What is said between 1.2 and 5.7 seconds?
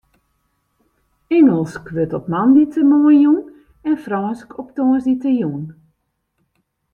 Ingelsk wurdt op moandeitemoarn jûn en Frânsk op tongersdeitejûn.